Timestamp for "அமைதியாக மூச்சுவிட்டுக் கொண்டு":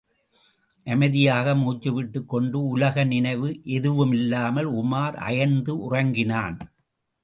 0.87-2.67